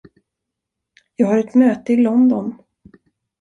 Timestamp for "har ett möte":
1.27-1.93